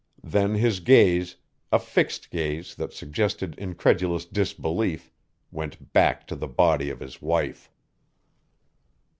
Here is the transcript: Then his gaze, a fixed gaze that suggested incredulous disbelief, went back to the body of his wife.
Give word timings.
Then 0.23 0.55
his 0.55 0.79
gaze, 0.79 1.35
a 1.71 1.77
fixed 1.77 2.31
gaze 2.31 2.73
that 2.73 2.91
suggested 2.91 3.53
incredulous 3.59 4.25
disbelief, 4.25 5.11
went 5.51 5.93
back 5.93 6.25
to 6.29 6.35
the 6.35 6.47
body 6.47 6.89
of 6.89 6.99
his 6.99 7.21
wife. 7.21 7.69